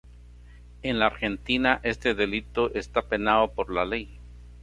En 0.81 0.97
la 0.97 1.05
Argentina 1.05 1.79
este 1.83 2.15
delito 2.15 2.73
está 2.73 3.03
penado 3.03 3.51
por 3.51 3.71
la 3.71 3.85
ley. 3.85 4.17